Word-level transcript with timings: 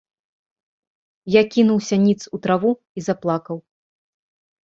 Я 1.39 1.43
кінуўся 1.55 1.95
ніц 2.07 2.21
у 2.37 2.41
траву 2.45 2.71
і 3.01 3.05
заплакаў. 3.09 3.57